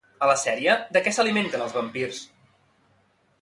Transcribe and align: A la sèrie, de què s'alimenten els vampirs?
A 0.27 0.27
la 0.29 0.35
sèrie, 0.43 0.77
de 0.95 1.03
què 1.07 1.13
s'alimenten 1.17 1.67
els 1.67 1.77
vampirs? 1.77 2.23